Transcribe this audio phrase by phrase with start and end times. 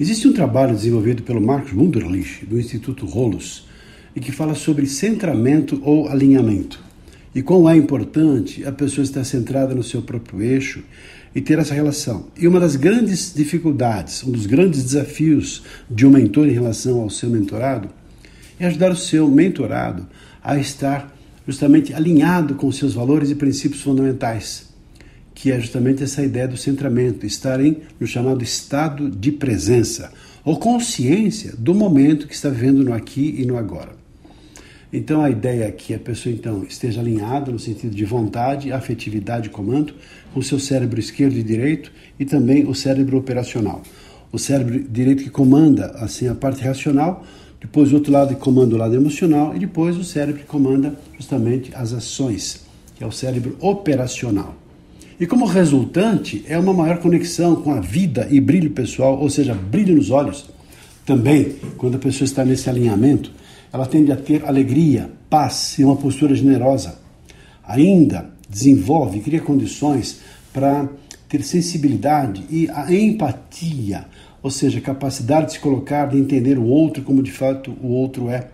[0.00, 3.66] Existe um trabalho desenvolvido pelo Marcos Wunderlich, do Instituto Rolos,
[4.16, 6.82] e que fala sobre centramento ou alinhamento.
[7.34, 10.82] E quão é importante a pessoa estar centrada no seu próprio eixo
[11.34, 12.28] e ter essa relação.
[12.34, 17.10] E uma das grandes dificuldades, um dos grandes desafios de um mentor em relação ao
[17.10, 17.90] seu mentorado
[18.58, 20.06] é ajudar o seu mentorado
[20.42, 21.14] a estar
[21.46, 24.69] justamente alinhado com seus valores e princípios fundamentais
[25.40, 30.12] que é justamente essa ideia do centramento, estarem no chamado estado de presença,
[30.44, 33.92] ou consciência do momento que está vivendo no aqui e no agora.
[34.92, 39.48] Então a ideia é que a pessoa então esteja alinhada no sentido de vontade, afetividade
[39.48, 39.94] e comando
[40.34, 43.82] com seu cérebro esquerdo e direito e também o cérebro operacional.
[44.30, 47.24] O cérebro direito que comanda assim a parte racional,
[47.58, 50.94] depois o outro lado que comanda o lado emocional e depois o cérebro que comanda
[51.16, 54.54] justamente as ações, que é o cérebro operacional.
[55.20, 59.52] E como resultante, é uma maior conexão com a vida e brilho pessoal, ou seja,
[59.52, 60.48] brilho nos olhos.
[61.04, 63.30] Também, quando a pessoa está nesse alinhamento,
[63.70, 66.98] ela tende a ter alegria, paz e uma postura generosa.
[67.62, 70.20] Ainda desenvolve, cria condições
[70.54, 70.88] para
[71.28, 74.06] ter sensibilidade e a empatia,
[74.42, 78.30] ou seja, capacidade de se colocar, de entender o outro como de fato o outro
[78.30, 78.48] é.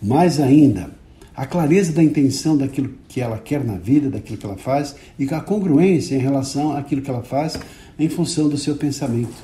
[0.00, 0.90] Mais ainda,
[1.38, 5.32] a clareza da intenção daquilo que ela quer na vida, daquilo que ela faz, e
[5.32, 7.56] a congruência em relação àquilo que ela faz
[7.96, 9.36] em função do seu pensamento.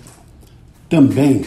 [0.88, 1.42] Também,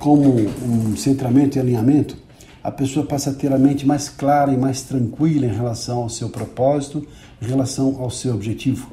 [0.00, 2.16] como um centramento e alinhamento,
[2.64, 6.08] a pessoa passa a ter a mente mais clara e mais tranquila em relação ao
[6.08, 7.06] seu propósito,
[7.40, 8.90] em relação ao seu objetivo.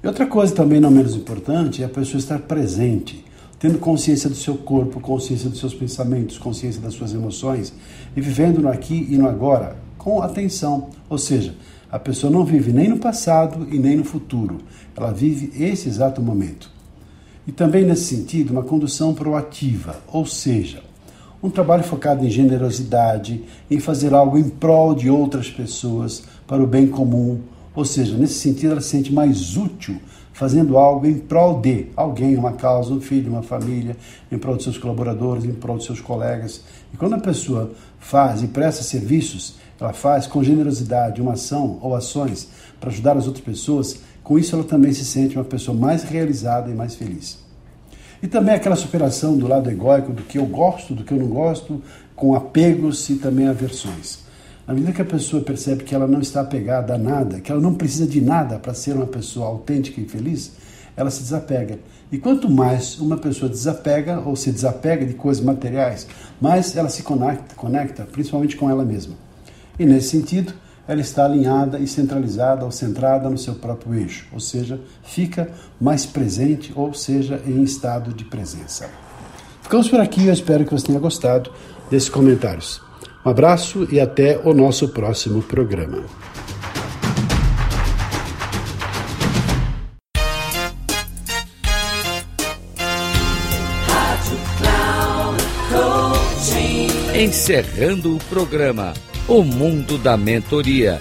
[0.00, 3.24] E outra coisa também não menos importante é a pessoa estar presente,
[3.58, 7.72] tendo consciência do seu corpo, consciência dos seus pensamentos, consciência das suas emoções
[8.16, 10.90] e vivendo no aqui e no agora, com atenção.
[11.08, 11.54] Ou seja,
[11.90, 14.58] a pessoa não vive nem no passado e nem no futuro,
[14.94, 16.70] ela vive esse exato momento.
[17.46, 20.82] E também nesse sentido, uma condução proativa, ou seja,
[21.42, 26.66] um trabalho focado em generosidade, em fazer algo em prol de outras pessoas, para o
[26.66, 27.40] bem comum.
[27.74, 30.00] Ou seja, nesse sentido, ela se sente mais útil
[30.32, 33.96] fazendo algo em prol de alguém, uma causa, um filho, uma família,
[34.30, 36.62] em prol de seus colaboradores, em prol de seus colegas.
[36.92, 37.70] E quando a pessoa
[38.00, 42.48] faz e presta serviços, ela faz com generosidade uma ação ou ações
[42.80, 46.70] para ajudar as outras pessoas, com isso ela também se sente uma pessoa mais realizada
[46.70, 47.38] e mais feliz.
[48.22, 51.28] E também aquela superação do lado egóico, do que eu gosto, do que eu não
[51.28, 51.82] gosto,
[52.16, 54.24] com apegos e também aversões.
[54.66, 57.60] Na medida que a pessoa percebe que ela não está apegada a nada, que ela
[57.60, 60.52] não precisa de nada para ser uma pessoa autêntica e feliz,
[60.96, 61.78] ela se desapega.
[62.10, 66.06] E quanto mais uma pessoa desapega ou se desapega de coisas materiais,
[66.40, 69.14] mais ela se conecta, conecta principalmente com ela mesma.
[69.78, 70.54] E nesse sentido,
[70.86, 76.06] ela está alinhada e centralizada ou centrada no seu próprio eixo, ou seja, fica mais
[76.06, 78.88] presente, ou seja, em estado de presença.
[79.62, 81.50] Ficamos por aqui, eu espero que você tenha gostado
[81.90, 82.80] desses comentários.
[83.24, 86.04] Um abraço e até o nosso próximo programa.
[97.14, 98.92] Encerrando o programa
[99.26, 101.00] o mundo da mentoria.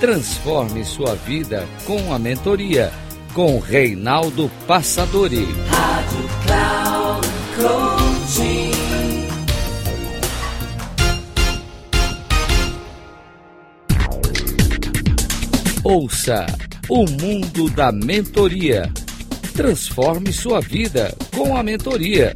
[0.00, 2.92] Transforme sua vida com a mentoria
[3.32, 5.46] com Reinaldo Passadori.
[5.68, 8.71] Rádio Cloud Coaching.
[15.92, 16.46] Ouça
[16.88, 18.90] o mundo da mentoria.
[19.52, 22.34] Transforme sua vida com a mentoria.